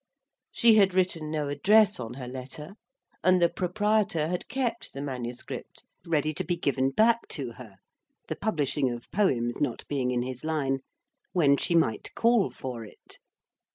She 0.51 0.77
had 0.77 0.95
written 0.95 1.29
no 1.29 1.47
address 1.47 1.99
on 1.99 2.15
her 2.15 2.27
letter; 2.27 2.71
and 3.23 3.39
the 3.39 3.49
proprietor 3.49 4.29
had 4.29 4.47
kept 4.47 4.93
the 4.93 5.01
manuscript 5.03 5.83
ready 6.07 6.33
to 6.33 6.43
be 6.43 6.57
given 6.57 6.89
back 6.89 7.27
to 7.37 7.51
her 7.51 7.75
(the 8.27 8.35
publishing 8.35 8.89
of 8.89 9.11
poems 9.11 9.61
not 9.61 9.87
being 9.87 10.09
in 10.09 10.23
his 10.23 10.43
line) 10.43 10.79
when 11.33 11.55
she 11.55 11.75
might 11.75 12.15
call 12.15 12.49
for 12.49 12.83
it. 12.83 13.19